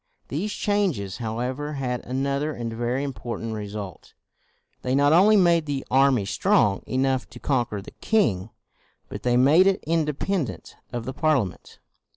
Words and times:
These 0.29 0.51
changes, 0.53 1.17
however, 1.17 1.73
had 1.73 2.03
another 2.07 2.53
and 2.53 2.73
very 2.73 3.03
important 3.03 3.53
result. 3.53 4.15
They 4.81 4.95
not 4.95 5.13
only 5.13 5.37
made 5.37 5.67
the 5.67 5.85
army 5.91 6.25
strong 6.25 6.81
enough 6.87 7.29
to 7.29 7.39
conquer 7.39 7.83
the 7.83 7.91
king, 7.91 8.49
but 9.09 9.21
they 9.21 9.37
made 9.37 9.67
it 9.67 9.83
independent 9.85 10.75
of 10.91 11.05
the 11.05 11.13
Parliament. 11.13 11.77